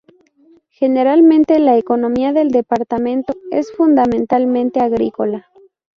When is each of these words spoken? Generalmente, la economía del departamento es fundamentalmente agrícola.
Generalmente, 0.71 1.59
la 1.59 1.77
economía 1.77 2.33
del 2.33 2.49
departamento 2.49 3.35
es 3.51 3.71
fundamentalmente 3.71 4.79
agrícola. 4.79 5.45